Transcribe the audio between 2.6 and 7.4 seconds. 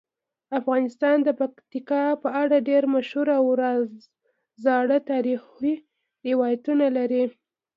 ډیر مشهور او زاړه تاریخی روایتونه لري.